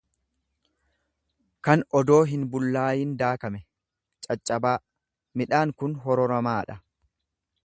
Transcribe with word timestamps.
kan 1.67 1.83
odoo 1.99 2.17
hinbullaayiin 2.31 3.13
daakame, 3.21 3.63
caccabaa; 4.29 4.75
Midhaan 5.41 5.79
kun 5.83 5.99
hororamaa 6.09 6.61
miti. 6.65 6.83